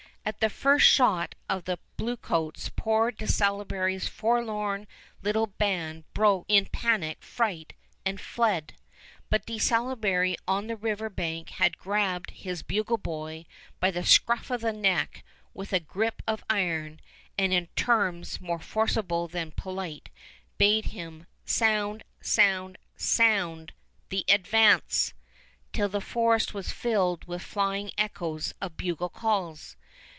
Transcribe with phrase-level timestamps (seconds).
[0.23, 4.85] At the first shot of the bluecoats poor De Salaberry's forlorn
[5.23, 7.73] little band broke in panic fright
[8.05, 8.75] and fled,
[9.31, 13.45] but De Salaberry on the river bank had grabbed his bugle boy
[13.79, 15.23] by the scruff of the neck
[15.55, 16.99] with a grip of iron,
[17.35, 20.11] and in terms more forcible than polite
[20.59, 23.71] bade him "sound sound sound
[24.09, 25.15] the advance,"
[25.73, 29.75] till the forest was filled with flying echoes of bugle calls.